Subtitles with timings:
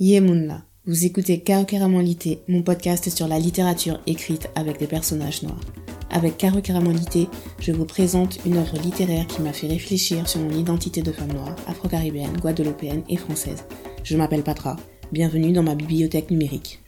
[0.00, 1.42] Yemunla, vous écoutez
[2.02, 5.60] Lité, mon podcast sur la littérature écrite avec des personnages noirs.
[6.10, 7.26] Avec Lité,
[7.58, 11.32] je vous présente une œuvre littéraire qui m'a fait réfléchir sur mon identité de femme
[11.32, 13.64] noire, afro-caribéenne, guadeloupéenne et française.
[14.04, 14.76] Je m'appelle Patra,
[15.10, 16.78] bienvenue dans ma bibliothèque numérique.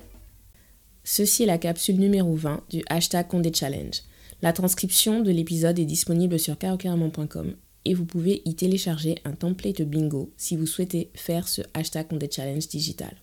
[1.03, 4.03] Ceci est la capsule numéro 20 du hashtag Condé Challenge.
[4.41, 9.83] La transcription de l'épisode est disponible sur karokeramon.com et vous pouvez y télécharger un template
[9.83, 13.17] bingo si vous souhaitez faire ce hashtag Condé Challenge digital.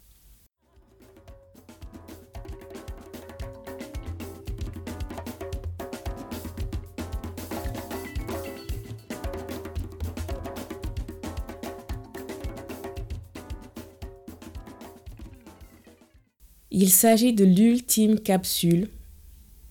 [16.80, 18.90] Il s'agit de l'ultime capsule.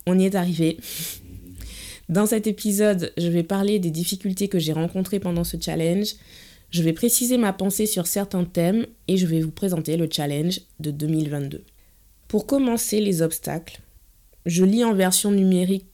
[0.08, 0.76] On y est arrivé.
[2.08, 6.14] Dans cet épisode, je vais parler des difficultés que j'ai rencontrées pendant ce challenge.
[6.70, 10.60] Je vais préciser ma pensée sur certains thèmes et je vais vous présenter le challenge
[10.78, 11.64] de 2022.
[12.28, 13.80] Pour commencer les obstacles,
[14.46, 15.86] je lis en version numérique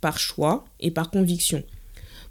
[0.00, 1.62] par choix et par conviction.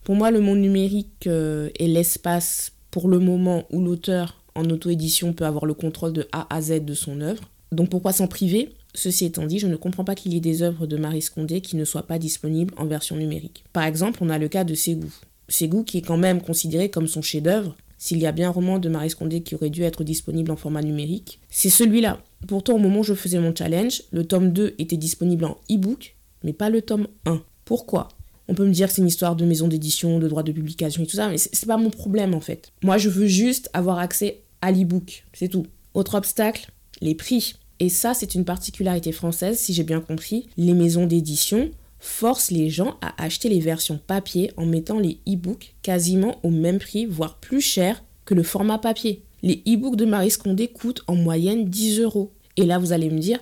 [0.03, 5.33] Pour moi, le monde numérique euh, est l'espace pour le moment où l'auteur en auto-édition
[5.33, 7.44] peut avoir le contrôle de A à Z de son œuvre.
[7.72, 8.73] Donc pourquoi s'en priver?
[8.95, 11.61] Ceci étant dit, je ne comprends pas qu'il y ait des œuvres de Marie Scondé
[11.61, 13.63] qui ne soient pas disponibles en version numérique.
[13.71, 15.11] Par exemple, on a le cas de Ségou.
[15.47, 17.75] Ségou qui est quand même considéré comme son chef-d'œuvre.
[17.97, 20.55] S'il y a bien un roman de Marie Scondé qui aurait dû être disponible en
[20.55, 22.23] format numérique, c'est celui-là.
[22.47, 26.15] Pourtant, au moment où je faisais mon challenge, le tome 2 était disponible en e-book,
[26.43, 27.43] mais pas le tome 1.
[27.65, 28.07] Pourquoi?
[28.47, 31.03] On peut me dire que c'est une histoire de maison d'édition, de droit de publication
[31.03, 32.71] et tout ça, mais c'est pas mon problème en fait.
[32.83, 35.67] Moi, je veux juste avoir accès à l'e-book, c'est tout.
[35.93, 37.55] Autre obstacle, les prix.
[37.80, 40.47] Et ça, c'est une particularité française, si j'ai bien compris.
[40.58, 45.75] Les maisons d'édition forcent les gens à acheter les versions papier en mettant les e-books
[45.81, 49.23] quasiment au même prix, voire plus cher que le format papier.
[49.41, 52.31] Les e-books de Marie Scondé coûtent en moyenne 10 euros.
[52.57, 53.39] Et là, vous allez me dire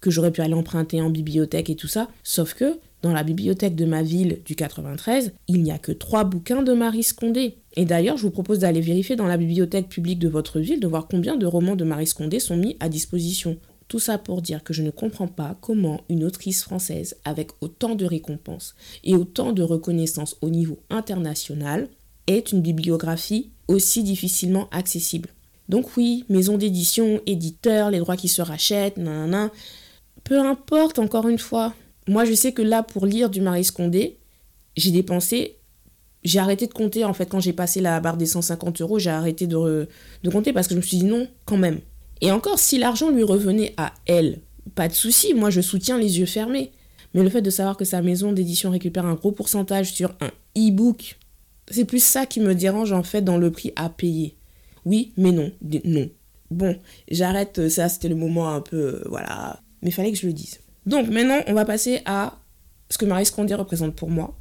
[0.00, 3.76] que j'aurais pu aller emprunter en bibliothèque et tout ça, sauf que dans la bibliothèque
[3.76, 7.58] de ma ville du 93, il n'y a que trois bouquins de Marie Scondé.
[7.76, 10.86] Et d'ailleurs, je vous propose d'aller vérifier dans la bibliothèque publique de votre ville de
[10.86, 13.58] voir combien de romans de Marie Scondé sont mis à disposition.
[13.88, 17.94] Tout ça pour dire que je ne comprends pas comment une autrice française avec autant
[17.94, 18.74] de récompenses
[19.04, 21.88] et autant de reconnaissance au niveau international
[22.26, 25.28] est une bibliographie aussi difficilement accessible.
[25.68, 29.50] Donc oui, maison d'édition, éditeur, les droits qui se rachètent, nanana.
[30.24, 31.74] Peu importe, encore une fois,
[32.08, 34.18] moi, je sais que là, pour lire du Marie Scondé,
[34.76, 35.56] j'ai dépensé.
[36.22, 39.10] J'ai arrêté de compter, en fait, quand j'ai passé la barre des 150 euros, j'ai
[39.10, 39.88] arrêté de,
[40.22, 41.80] de compter parce que je me suis dit non, quand même.
[42.20, 44.40] Et encore, si l'argent lui revenait à elle,
[44.74, 46.72] pas de souci, moi je soutiens les yeux fermés.
[47.14, 50.30] Mais le fait de savoir que sa maison d'édition récupère un gros pourcentage sur un
[50.56, 51.18] e-book,
[51.70, 54.36] c'est plus ça qui me dérange en fait dans le prix à payer.
[54.84, 55.50] Oui, mais non,
[55.84, 56.10] non.
[56.50, 56.76] Bon,
[57.10, 60.60] j'arrête, ça c'était le moment un peu, euh, voilà, mais fallait que je le dise.
[60.84, 62.38] Donc maintenant, on va passer à
[62.88, 64.38] ce que Marie Scondé représente pour moi.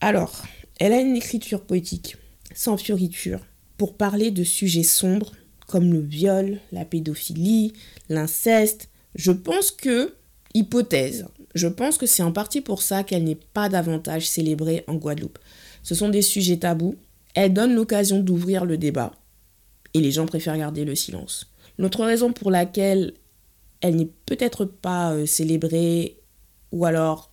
[0.00, 0.42] Alors,
[0.78, 2.16] elle a une écriture poétique,
[2.54, 3.40] sans fioriture,
[3.78, 5.32] pour parler de sujets sombres
[5.72, 7.72] comme le viol, la pédophilie,
[8.10, 8.90] l'inceste.
[9.14, 10.14] Je pense que,
[10.52, 11.24] hypothèse,
[11.54, 15.38] je pense que c'est en partie pour ça qu'elle n'est pas davantage célébrée en Guadeloupe.
[15.82, 16.96] Ce sont des sujets tabous.
[17.34, 19.12] Elle donne l'occasion d'ouvrir le débat
[19.94, 21.50] et les gens préfèrent garder le silence.
[21.78, 23.14] L'autre raison pour laquelle
[23.80, 26.18] elle n'est peut-être pas euh, célébrée,
[26.70, 27.32] ou alors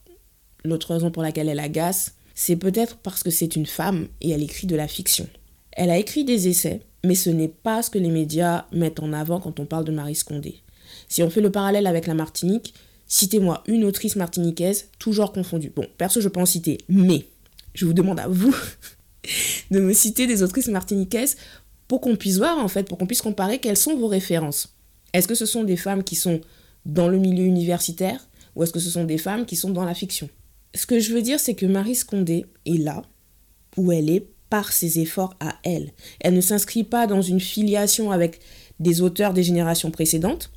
[0.64, 4.44] l'autre raison pour laquelle elle agace, c'est peut-être parce que c'est une femme et elle
[4.44, 5.28] écrit de la fiction.
[5.74, 9.14] Elle a écrit des essais, mais ce n'est pas ce que les médias mettent en
[9.14, 10.62] avant quand on parle de Marie Scondé.
[11.08, 12.74] Si on fait le parallèle avec la Martinique,
[13.08, 15.72] citez-moi une autrice martiniquaise, toujours confondue.
[15.76, 17.26] Bon, perso, je peux en citer, mais
[17.74, 18.56] je vous demande à vous
[19.72, 21.38] de me citer des autrices martiniquaises
[21.88, 24.76] pour qu'on puisse voir, en fait, pour qu'on puisse comparer quelles sont vos références.
[25.14, 26.42] Est-ce que ce sont des femmes qui sont
[26.86, 29.96] dans le milieu universitaire ou est-ce que ce sont des femmes qui sont dans la
[29.96, 30.30] fiction?
[30.76, 33.02] Ce que je veux dire, c'est que Marie Scondé est là
[33.78, 35.92] où elle est par ses efforts à elle.
[36.20, 38.40] Elle ne s'inscrit pas dans une filiation avec
[38.80, 40.52] des auteurs des générations précédentes.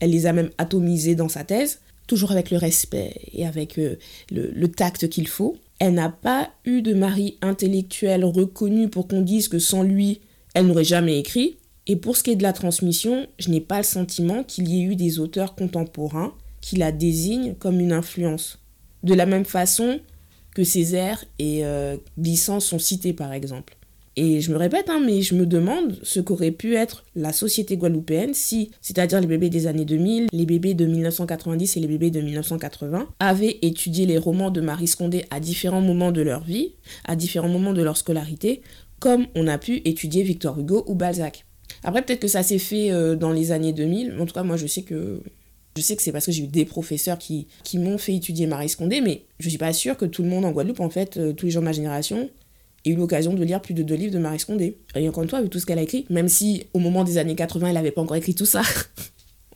[0.00, 3.96] Elle les a même atomisés dans sa thèse, toujours avec le respect et avec euh,
[4.30, 5.56] le, le tact qu'il faut.
[5.78, 10.20] Elle n'a pas eu de mari intellectuel reconnu pour qu'on dise que sans lui,
[10.54, 11.56] elle n'aurait jamais écrit.
[11.86, 14.80] Et pour ce qui est de la transmission, je n'ai pas le sentiment qu'il y
[14.80, 18.58] ait eu des auteurs contemporains qui la désignent comme une influence.
[19.02, 20.00] De la même façon
[20.54, 21.96] que Césaire et euh,
[22.60, 23.76] sont cités par exemple.
[24.16, 27.76] Et je me répète, hein, mais je me demande ce qu'aurait pu être la société
[27.76, 32.12] guadeloupéenne si, c'est-à-dire les bébés des années 2000, les bébés de 1990 et les bébés
[32.12, 36.74] de 1980, avaient étudié les romans de Marie Scondé à différents moments de leur vie,
[37.04, 38.62] à différents moments de leur scolarité,
[39.00, 41.44] comme on a pu étudier Victor Hugo ou Balzac.
[41.82, 44.16] Après, peut-être que ça s'est fait euh, dans les années 2000.
[44.20, 45.20] En tout cas, moi, je sais que
[45.76, 48.46] je sais que c'est parce que j'ai eu des professeurs qui, qui m'ont fait étudier
[48.46, 51.16] Marie Scondé, mais je suis pas sûre que tout le monde en Guadeloupe, en fait,
[51.16, 52.30] euh, tous les gens de ma génération,
[52.84, 54.78] aient eu l'occasion de lire plus de deux livres de Marie Scondé.
[54.94, 57.34] Et encore fois, vu tout ce qu'elle a écrit, même si au moment des années
[57.34, 58.62] 80, elle n'avait pas encore écrit tout ça,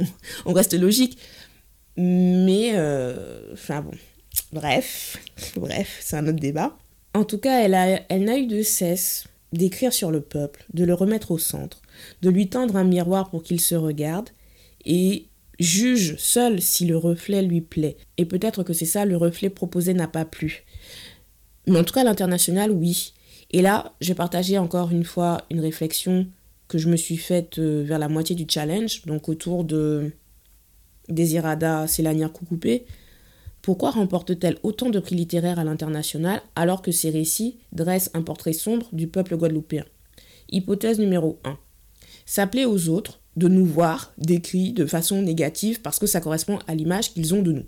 [0.46, 1.18] on reste logique.
[1.96, 3.92] Mais, euh, enfin bon,
[4.52, 5.18] bref,
[5.56, 6.76] bref, c'est un autre débat.
[7.14, 10.84] En tout cas, elle, a, elle n'a eu de cesse d'écrire sur le peuple, de
[10.84, 11.80] le remettre au centre,
[12.22, 14.28] de lui tendre un miroir pour qu'il se regarde
[14.84, 15.26] et
[15.58, 17.96] juge seul si le reflet lui plaît.
[18.16, 20.64] Et peut-être que c'est ça, le reflet proposé n'a pas plu.
[21.66, 23.12] Mais en tout cas, l'international, oui.
[23.50, 26.26] Et là, j'ai partagé encore une fois une réflexion
[26.68, 30.12] que je me suis faite euh, vers la moitié du challenge, donc autour de
[31.08, 32.84] Désirada Célania Coucoupé.
[33.62, 38.52] Pourquoi remporte-t-elle autant de prix littéraires à l'international alors que ses récits dressent un portrait
[38.52, 39.84] sombre du peuple guadeloupéen?
[40.50, 41.58] Hypothèse numéro 1.
[42.24, 46.74] S'appeler aux autres de nous voir décrits de façon négative parce que ça correspond à
[46.74, 47.64] l'image qu'ils ont de nous.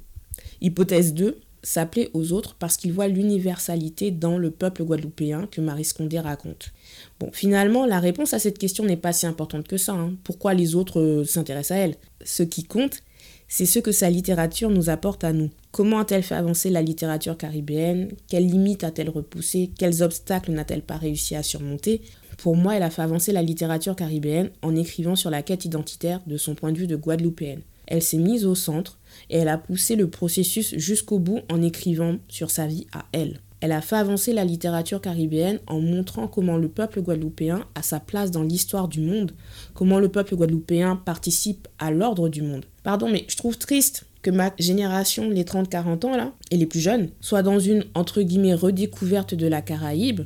[0.60, 5.84] Hypothèse 2, s'appeler aux autres parce qu'ils voient l'universalité dans le peuple guadeloupéen que Marie
[5.84, 6.72] Scondé raconte.
[7.18, 9.92] Bon, finalement, la réponse à cette question n'est pas si importante que ça.
[9.92, 10.14] Hein.
[10.24, 11.96] Pourquoi les autres euh, s'intéressent à elle?
[12.24, 13.02] Ce qui compte,
[13.48, 15.50] c'est ce que sa littérature nous apporte à nous.
[15.72, 18.12] Comment a-t-elle fait avancer la littérature caribéenne?
[18.28, 19.70] Quelles limites a-t-elle repoussées?
[19.78, 22.00] Quels obstacles n'a-t-elle pas réussi à surmonter?
[22.40, 26.20] Pour moi, elle a fait avancer la littérature caribéenne en écrivant sur la quête identitaire
[26.26, 27.60] de son point de vue de guadeloupéenne.
[27.86, 28.98] Elle s'est mise au centre
[29.28, 33.40] et elle a poussé le processus jusqu'au bout en écrivant sur sa vie à elle.
[33.60, 38.00] Elle a fait avancer la littérature caribéenne en montrant comment le peuple guadeloupéen a sa
[38.00, 39.32] place dans l'histoire du monde,
[39.74, 42.64] comment le peuple guadeloupéen participe à l'ordre du monde.
[42.84, 46.80] Pardon, mais je trouve triste que ma génération, les 30-40 ans là, et les plus
[46.80, 50.22] jeunes, soit dans une entre guillemets redécouverte de la Caraïbe,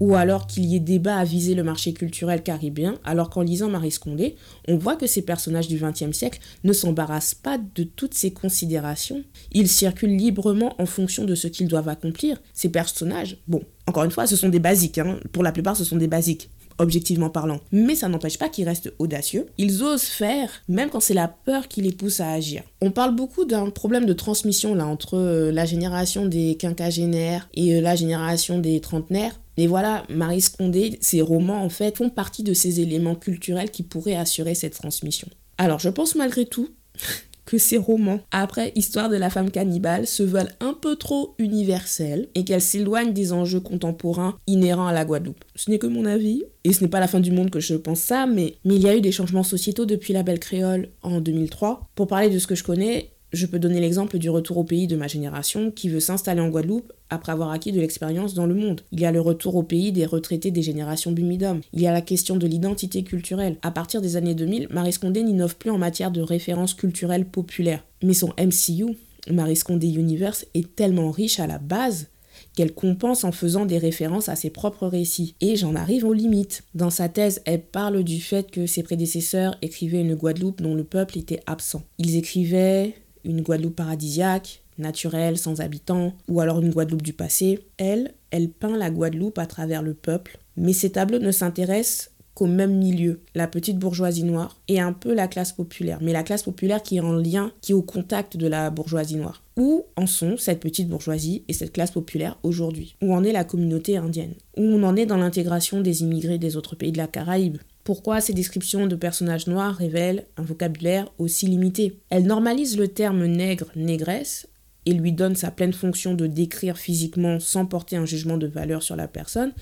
[0.00, 3.68] ou alors qu'il y ait débat à viser le marché culturel caribéen, alors qu'en lisant
[3.68, 4.36] Marie Scondé,
[4.68, 9.22] on voit que ces personnages du XXe siècle ne s'embarrassent pas de toutes ces considérations.
[9.52, 12.40] Ils circulent librement en fonction de ce qu'ils doivent accomplir.
[12.52, 15.18] Ces personnages, bon, encore une fois, ce sont des basiques, hein.
[15.32, 17.60] pour la plupart ce sont des basiques objectivement parlant.
[17.72, 19.46] Mais ça n'empêche pas qu'ils restent audacieux.
[19.58, 22.62] Ils osent faire, même quand c'est la peur qui les pousse à agir.
[22.80, 27.76] On parle beaucoup d'un problème de transmission là entre euh, la génération des quinquagénaires et
[27.76, 29.38] euh, la génération des trentenaires.
[29.56, 33.82] Et voilà, Marie Scondé, ses romans en fait font partie de ces éléments culturels qui
[33.82, 35.28] pourraient assurer cette transmission.
[35.58, 36.68] Alors je pense malgré tout
[37.44, 42.28] que ces romans, après Histoire de la femme cannibale, se veulent un peu trop universels
[42.34, 45.44] et qu'elles s'éloignent des enjeux contemporains inhérents à la Guadeloupe.
[45.54, 47.74] Ce n'est que mon avis, et ce n'est pas la fin du monde que je
[47.74, 50.88] pense ça, mais, mais il y a eu des changements sociétaux depuis la Belle Créole
[51.02, 51.90] en 2003.
[51.94, 54.86] Pour parler de ce que je connais, je peux donner l'exemple du retour au pays
[54.86, 58.54] de ma génération qui veut s'installer en Guadeloupe après avoir acquis de l'expérience dans le
[58.54, 58.82] monde.
[58.92, 61.60] Il y a le retour au pays des retraités des générations Bumidum.
[61.72, 63.56] Il y a la question de l'identité culturelle.
[63.62, 67.84] À partir des années 2000, Marie Scondé n'innove plus en matière de références culturelles populaires.
[68.02, 68.96] Mais son MCU,
[69.30, 72.08] Marie Scondé Universe, est tellement riche à la base
[72.54, 75.34] qu'elle compense en faisant des références à ses propres récits.
[75.40, 76.62] Et j'en arrive aux limites.
[76.74, 80.84] Dans sa thèse, elle parle du fait que ses prédécesseurs écrivaient une Guadeloupe dont le
[80.84, 81.82] peuple était absent.
[81.98, 87.60] Ils écrivaient une Guadeloupe paradisiaque, naturelle, sans habitants, ou alors une Guadeloupe du passé.
[87.76, 92.46] Elle, elle peint la Guadeloupe à travers le peuple, mais ses tableaux ne s'intéressent qu'au
[92.46, 96.42] même milieu, la petite bourgeoisie noire et un peu la classe populaire, mais la classe
[96.42, 99.42] populaire qui est en lien, qui est au contact de la bourgeoisie noire.
[99.56, 102.96] Où en sont cette petite bourgeoisie et cette classe populaire aujourd'hui?
[103.00, 104.34] Où en est la communauté indienne?
[104.56, 107.58] Où on en est dans l'intégration des immigrés des autres pays de la Caraïbe?
[107.84, 112.00] Pourquoi ces descriptions de personnages noirs révèlent un vocabulaire aussi limité?
[112.08, 114.48] Elles normalisent le terme nègre, négresse,
[114.86, 118.82] et lui donnent sa pleine fonction de décrire physiquement sans porter un jugement de valeur
[118.82, 119.52] sur la personne,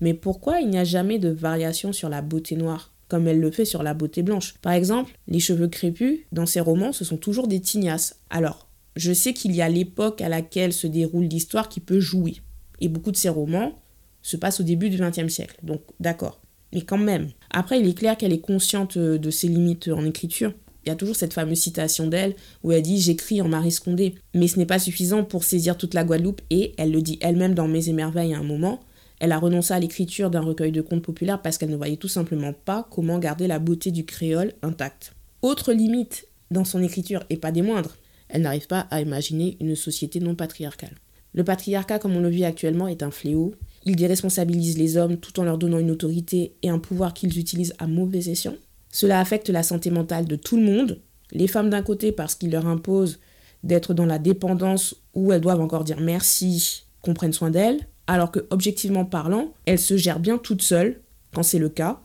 [0.00, 3.52] mais pourquoi il n'y a jamais de variation sur la beauté noire comme elle le
[3.52, 4.54] fait sur la beauté blanche?
[4.62, 8.16] Par exemple, les cheveux crépus, dans ses romans, ce sont toujours des tignasses.
[8.30, 12.36] Alors, je sais qu'il y a l'époque à laquelle se déroule l'histoire qui peut jouer.
[12.80, 13.76] Et beaucoup de ces romans
[14.22, 15.56] se passent au début du XXe siècle.
[15.62, 16.40] Donc, d'accord.
[16.76, 17.30] Mais quand même.
[17.48, 20.52] Après, il est clair qu'elle est consciente euh, de ses limites en écriture.
[20.84, 24.14] Il y a toujours cette fameuse citation d'elle où elle dit J'écris en Marie Scondé.
[24.34, 27.54] Mais ce n'est pas suffisant pour saisir toute la Guadeloupe et, elle le dit elle-même
[27.54, 28.80] dans Mes émerveilles à un moment,
[29.20, 32.08] elle a renoncé à l'écriture d'un recueil de contes populaires parce qu'elle ne voyait tout
[32.08, 35.14] simplement pas comment garder la beauté du créole intacte.
[35.40, 37.96] Autre limite dans son écriture, et pas des moindres,
[38.28, 40.94] elle n'arrive pas à imaginer une société non patriarcale.
[41.32, 43.54] Le patriarcat, comme on le vit actuellement, est un fléau
[43.86, 47.74] il déresponsabilise les hommes tout en leur donnant une autorité et un pouvoir qu'ils utilisent
[47.78, 48.56] à mauvais escient.
[48.90, 51.00] Cela affecte la santé mentale de tout le monde.
[51.30, 53.20] Les femmes d'un côté parce qu'il leur impose
[53.62, 58.32] d'être dans la dépendance où elles doivent encore dire merci, qu'on prenne soin d'elles, alors
[58.32, 61.00] que objectivement parlant, elles se gèrent bien toutes seules,
[61.32, 62.00] quand c'est le cas,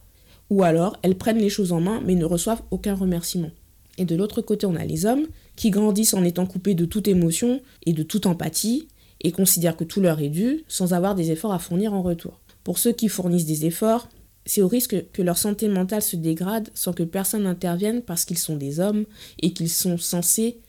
[0.52, 3.52] ou alors elles prennent les choses en main mais ne reçoivent aucun remerciement.
[3.98, 7.08] Et de l'autre côté, on a les hommes qui grandissent en étant coupés de toute
[7.08, 8.88] émotion et de toute empathie
[9.22, 12.40] et considèrent que tout leur est dû sans avoir des efforts à fournir en retour.
[12.63, 14.08] Pour ceux qui fournissent des efforts,
[14.46, 18.38] c'est au risque que leur santé mentale se dégrade sans que personne n'intervienne parce qu'ils
[18.38, 19.06] sont des hommes
[19.40, 20.60] et qu'ils sont censés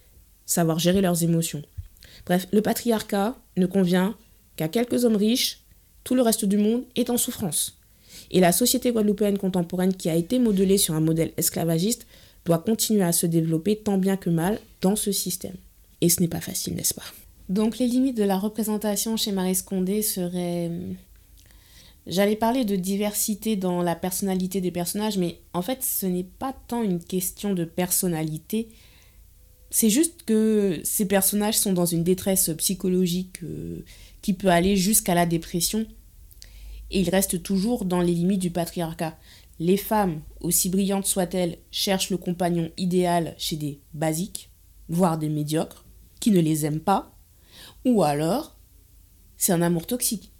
[0.44, 1.62] savoir gérer leurs émotions.
[2.26, 4.14] Bref, le patriarcat ne convient
[4.56, 5.62] qu'à quelques hommes riches,
[6.04, 7.78] tout le reste du monde est en souffrance.
[8.30, 12.06] Et la société guadeloupéenne contemporaine qui a été modelée sur un modèle esclavagiste
[12.44, 15.54] doit continuer à se développer tant bien que mal dans ce système.
[16.00, 17.04] Et ce n'est pas facile, n'est-ce pas?
[17.49, 20.70] Donc les limites de la représentation chez Marie Scondé seraient
[22.06, 26.52] J'allais parler de diversité dans la personnalité des personnages, mais en fait, ce n'est pas
[26.66, 28.68] tant une question de personnalité.
[29.70, 33.84] C'est juste que ces personnages sont dans une détresse psychologique euh,
[34.20, 35.87] qui peut aller jusqu'à la dépression.
[36.90, 39.16] Et ils restent toujours dans les limites du patriarcat.
[39.61, 44.50] Les femmes, aussi brillantes soient-elles, cherchent le compagnon idéal chez des basiques,
[44.88, 45.84] voire des médiocres,
[46.18, 47.12] qui ne les aiment pas.
[47.85, 48.57] Ou alors,
[49.37, 50.33] c'est un amour toxique.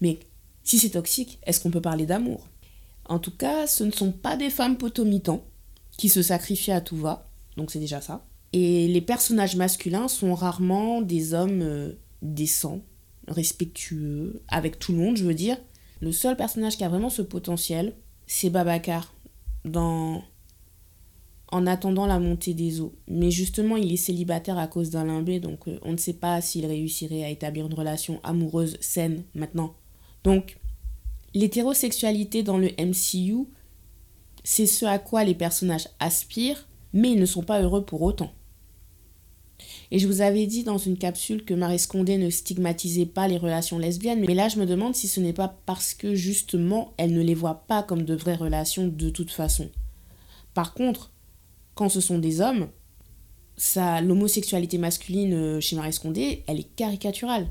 [0.00, 0.18] Mais
[0.62, 2.48] si c'est toxique, est-ce qu'on peut parler d'amour?
[3.06, 5.44] En tout cas, ce ne sont pas des femmes potomitans
[5.96, 8.24] qui se sacrifient à tout va, donc c'est déjà ça.
[8.52, 12.80] Et les personnages masculins sont rarement des hommes euh, décents,
[13.28, 15.58] respectueux, avec tout le monde, je veux dire.
[16.00, 17.94] Le seul personnage qui a vraiment ce potentiel,
[18.26, 19.12] c'est Babacar,
[19.64, 20.22] dans
[21.54, 22.94] en attendant la montée des eaux.
[23.08, 26.40] Mais justement, il est célibataire à cause d'un limbé, donc euh, on ne sait pas
[26.40, 29.74] s'il réussirait à établir une relation amoureuse saine maintenant
[30.24, 30.56] donc,
[31.34, 33.46] l'hétérosexualité dans le MCU,
[34.42, 38.32] c'est ce à quoi les personnages aspirent, mais ils ne sont pas heureux pour autant.
[39.90, 43.36] Et je vous avais dit dans une capsule que Marie Scondé ne stigmatisait pas les
[43.36, 47.12] relations lesbiennes, mais là je me demande si ce n'est pas parce que justement elle
[47.12, 49.70] ne les voit pas comme de vraies relations de toute façon.
[50.52, 51.12] Par contre,
[51.74, 52.68] quand ce sont des hommes,
[53.56, 57.48] ça, l'homosexualité masculine euh, chez Marie Scondé, elle est caricaturale.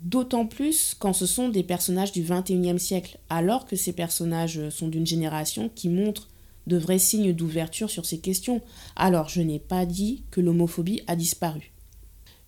[0.00, 4.88] D'autant plus quand ce sont des personnages du 21e siècle, alors que ces personnages sont
[4.88, 6.28] d'une génération qui montre
[6.66, 8.60] de vrais signes d'ouverture sur ces questions.
[8.96, 11.72] Alors je n'ai pas dit que l'homophobie a disparu.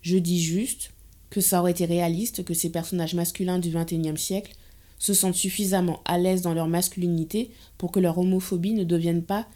[0.02, 0.90] Je dis juste
[1.30, 4.54] que ça aurait été réaliste que ces personnages masculins du 21e siècle
[4.98, 9.46] se sentent suffisamment à l'aise dans leur masculinité pour que leur homophobie ne devienne pas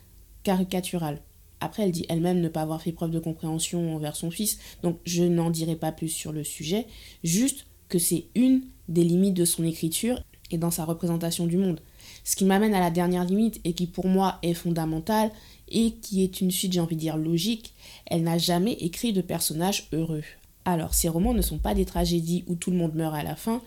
[0.43, 1.21] caricaturale.
[1.61, 4.99] Après, elle dit elle-même ne pas avoir fait preuve de compréhension envers son fils, donc
[5.05, 6.87] je n'en dirai pas plus sur le sujet.
[7.23, 11.81] Juste, que c'est une des limites de son écriture et dans sa représentation du monde.
[12.25, 15.31] Ce qui m'amène à la dernière limite et qui pour moi est fondamentale
[15.69, 17.75] et qui est une suite, j'ai envie de dire, logique,
[18.07, 20.25] elle n'a jamais écrit de personnage heureux.
[20.65, 23.37] Alors, ces romans ne sont pas des tragédies où tout le monde meurt à la
[23.37, 23.63] fin.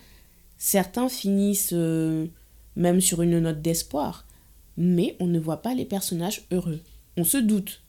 [0.58, 2.28] Certains finissent euh,
[2.76, 4.26] même sur une note d'espoir,
[4.78, 6.82] mais on ne voit pas les personnages heureux.
[7.18, 7.82] On se doute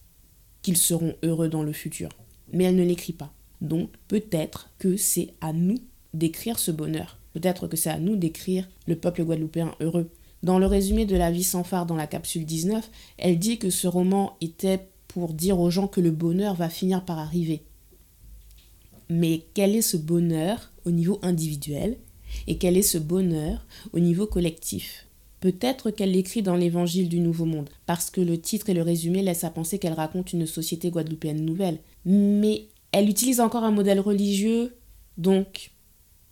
[0.63, 2.11] qu'ils seront heureux dans le futur,
[2.53, 3.33] mais elle ne l'écrit pas.
[3.61, 5.79] Donc peut-être que c'est à nous
[6.13, 7.19] d'écrire ce bonheur.
[7.33, 10.11] Peut-être que c'est à nous d'écrire le peuple guadeloupéen heureux.
[10.43, 13.71] Dans le résumé de La vie sans phare dans la capsule 19, elle dit que
[13.71, 17.63] ce roman était pour dire aux gens que le bonheur va finir par arriver.
[19.09, 21.97] Mais quel est ce bonheur au niveau individuel
[22.47, 25.04] et quel est ce bonheur au niveau collectif?
[25.45, 29.21] Peut-être qu'elle l'écrit dans l'Évangile du Nouveau Monde, parce que le titre et le résumé
[29.21, 31.81] laissent à penser qu'elle raconte une société guadeloupéenne nouvelle.
[32.07, 34.75] Mais elle utilise encore un modèle religieux,
[35.19, 35.73] donc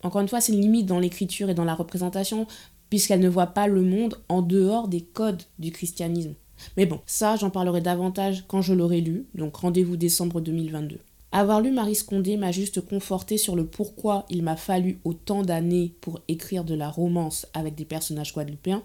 [0.02, 2.46] encore une fois, c'est une limite dans l'écriture et dans la représentation,
[2.88, 6.32] puisqu'elle ne voit pas le monde en dehors des codes du christianisme.
[6.78, 10.98] Mais bon, ça, j'en parlerai davantage quand je l'aurai lu, donc rendez-vous décembre 2022.
[11.32, 15.92] Avoir lu Marie Scondé m'a juste conforté sur le pourquoi il m'a fallu autant d'années
[16.00, 18.82] pour écrire de la romance avec des personnages guadeloupéens,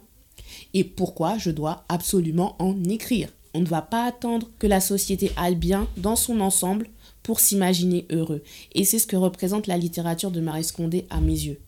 [0.74, 3.30] et pourquoi je dois absolument en écrire?
[3.54, 6.90] On ne va pas attendre que la société aille bien dans son ensemble
[7.24, 8.44] pour s'imaginer heureux.
[8.74, 11.60] Et c'est ce que représente la littérature de Marie Scondé à mes yeux.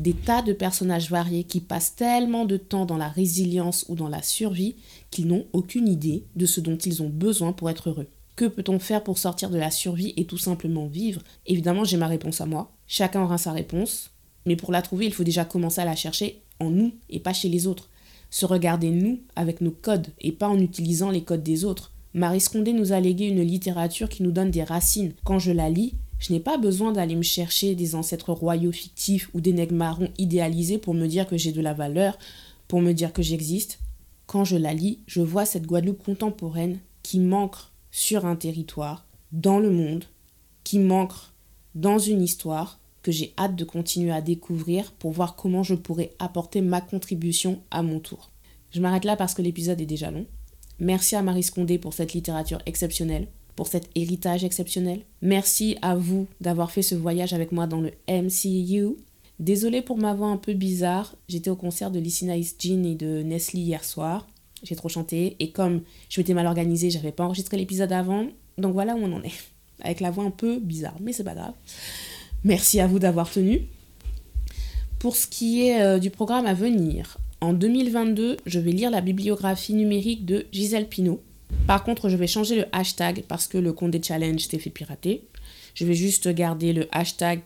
[0.00, 4.08] Des tas de personnages variés qui passent tellement de temps dans la résilience ou dans
[4.08, 4.74] la survie
[5.10, 8.08] qu'ils n'ont aucune idée de ce dont ils ont besoin pour être heureux.
[8.34, 11.22] Que peut-on faire pour sortir de la survie et tout simplement vivre?
[11.46, 12.72] Évidemment, j'ai ma réponse à moi.
[12.86, 14.10] Chacun aura sa réponse.
[14.44, 17.32] Mais pour la trouver, il faut déjà commencer à la chercher en nous et pas
[17.32, 17.88] chez les autres.
[18.30, 21.92] Se regarder nous avec nos codes et pas en utilisant les codes des autres.
[22.14, 25.12] Marie Scondé nous a légué une littérature qui nous donne des racines.
[25.24, 29.28] Quand je la lis, je n'ai pas besoin d'aller me chercher des ancêtres royaux fictifs
[29.34, 32.18] ou des nègres marrons idéalisés pour me dire que j'ai de la valeur,
[32.68, 33.80] pour me dire que j'existe.
[34.26, 37.56] Quand je la lis, je vois cette Guadeloupe contemporaine qui manque
[37.90, 40.04] sur un territoire, dans le monde,
[40.64, 41.12] qui manque
[41.74, 46.10] dans une histoire que j'ai hâte de continuer à découvrir pour voir comment je pourrais
[46.18, 48.32] apporter ma contribution à mon tour.
[48.72, 50.26] Je m'arrête là parce que l'épisode est déjà long.
[50.80, 55.02] Merci à Marie Scondé pour cette littérature exceptionnelle, pour cet héritage exceptionnel.
[55.22, 58.96] Merci à vous d'avoir fait ce voyage avec moi dans le MCU.
[59.38, 62.96] Désolée pour ma voix un peu bizarre, j'étais au concert de Lissy Nice Jean et
[62.96, 64.26] de Nestle hier soir.
[64.64, 68.26] J'ai trop chanté et comme je m'étais mal organisée, j'avais pas enregistré l'épisode avant.
[68.58, 69.44] Donc voilà où on en est.
[69.80, 71.54] Avec la voix un peu bizarre, mais c'est pas grave.
[72.44, 73.62] Merci à vous d'avoir tenu.
[74.98, 79.00] Pour ce qui est euh, du programme à venir, en 2022, je vais lire la
[79.00, 81.20] bibliographie numérique de Gisèle Pinault.
[81.66, 84.70] Par contre, je vais changer le hashtag parce que le compte des challenges s'est fait
[84.70, 85.22] pirater.
[85.74, 87.42] Je vais juste garder le hashtag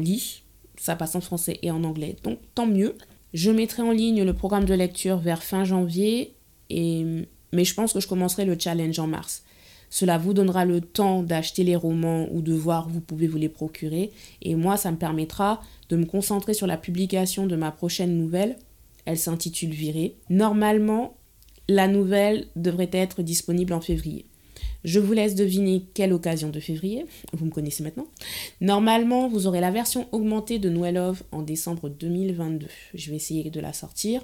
[0.00, 0.42] lit.
[0.76, 2.96] Ça passe en français et en anglais, donc tant mieux.
[3.34, 6.32] Je mettrai en ligne le programme de lecture vers fin janvier,
[6.70, 7.04] et...
[7.52, 9.44] mais je pense que je commencerai le challenge en mars.
[9.90, 13.38] Cela vous donnera le temps d'acheter les romans ou de voir où vous pouvez vous
[13.38, 14.12] les procurer.
[14.40, 18.56] Et moi, ça me permettra de me concentrer sur la publication de ma prochaine nouvelle.
[19.04, 20.14] Elle s'intitule Virée.
[20.30, 21.16] Normalement,
[21.68, 24.26] la nouvelle devrait être disponible en février.
[24.84, 27.04] Je vous laisse deviner quelle occasion de février.
[27.32, 28.06] Vous me connaissez maintenant.
[28.60, 32.66] Normalement, vous aurez la version augmentée de Noël Love en décembre 2022.
[32.94, 34.22] Je vais essayer de la sortir.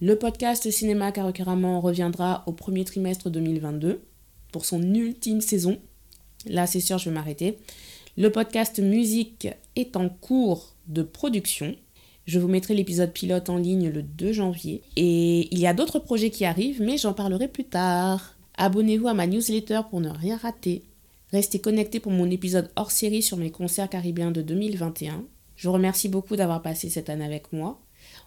[0.00, 4.00] Le podcast Cinéma Carocaramment reviendra au premier trimestre 2022
[4.50, 5.78] pour son ultime saison.
[6.46, 7.58] Là, c'est sûr, je vais m'arrêter.
[8.16, 11.74] Le podcast musique est en cours de production.
[12.26, 14.82] Je vous mettrai l'épisode pilote en ligne le 2 janvier.
[14.96, 18.36] Et il y a d'autres projets qui arrivent, mais j'en parlerai plus tard.
[18.56, 20.82] Abonnez-vous à ma newsletter pour ne rien rater.
[21.32, 25.24] Restez connectés pour mon épisode hors série sur mes concerts caribéens de 2021.
[25.56, 27.80] Je vous remercie beaucoup d'avoir passé cette année avec moi.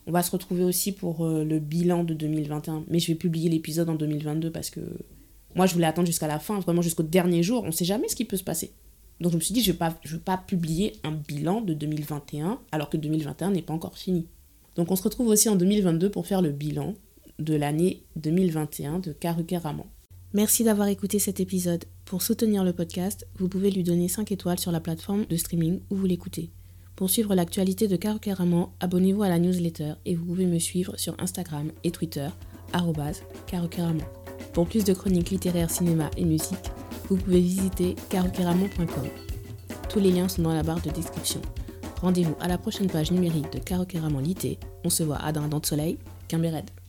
[0.07, 3.49] On va se retrouver aussi pour euh, le bilan de 2021, mais je vais publier
[3.49, 4.81] l'épisode en 2022 parce que
[5.55, 7.63] moi, je voulais attendre jusqu'à la fin, vraiment jusqu'au dernier jour.
[7.63, 8.71] On ne sait jamais ce qui peut se passer.
[9.19, 12.89] Donc je me suis dit, je ne vais, pas, publier un bilan de 2021 alors
[12.89, 14.27] que 2021 n'est pas encore fini.
[14.75, 16.95] Donc on se retrouve aussi en 2022 pour faire le bilan
[17.39, 19.85] de l'année 2021 de Karuke Raman.
[20.33, 21.85] Merci d'avoir écouté cet épisode.
[22.05, 25.79] Pour soutenir le podcast, vous pouvez lui donner 5 étoiles sur la plateforme de streaming
[25.89, 26.49] où vous l'écoutez.
[26.95, 30.97] Pour suivre l'actualité de Karuke Raman, abonnez-vous à la newsletter et vous pouvez me suivre
[30.97, 32.29] sur Instagram et Twitter,
[32.73, 33.13] Raman.
[34.53, 36.71] Pour plus de chroniques littéraires, cinéma et musique,
[37.09, 39.07] vous pouvez visiter caroqueramon.com.
[39.89, 41.41] Tous les liens sont dans la barre de description.
[42.01, 44.59] Rendez-vous à la prochaine page numérique de Caroqueramon Lité.
[44.83, 45.97] On se voit à Dindon de Soleil,
[46.31, 46.82] Red.